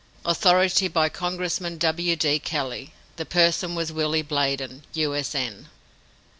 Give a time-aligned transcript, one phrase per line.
[0.25, 2.15] (Authority: Congressman W.
[2.15, 2.39] D.
[2.39, 5.13] Kelley; the person was Willie Bladen, U.
[5.13, 5.35] S.
[5.35, 5.67] N.)